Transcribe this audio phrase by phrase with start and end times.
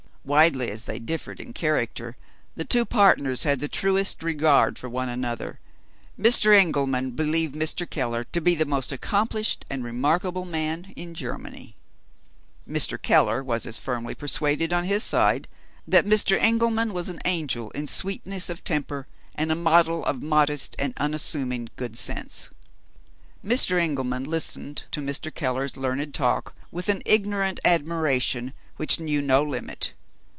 [0.23, 2.15] Widely as they differed in character,
[2.53, 5.59] the two partners had the truest regard for one another.
[6.17, 6.55] Mr.
[6.55, 7.89] Engelman believed Mr.
[7.89, 11.75] Keller to be the most accomplished and remarkable man in Germany.
[12.69, 13.01] Mr.
[13.01, 15.47] Keller was as firmly persuaded, on his side,
[15.87, 16.37] that Mr.
[16.39, 21.67] Engelman was an angel in sweetness of temper, and a model of modest and unassuming
[21.77, 22.51] good sense.
[23.43, 23.81] Mr.
[23.81, 25.33] Engelman listened to Mr.
[25.33, 29.93] Keller's learned talk with an ignorant admiration which knew no limit.